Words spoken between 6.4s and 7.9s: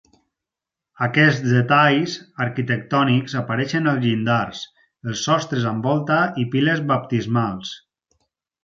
i piles baptismals.